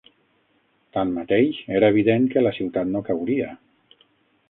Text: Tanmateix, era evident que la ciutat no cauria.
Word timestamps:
Tanmateix, 0.97 1.61
era 1.81 1.93
evident 1.95 2.27
que 2.35 2.47
la 2.47 2.57
ciutat 2.59 2.93
no 2.97 3.07
cauria. 3.11 3.55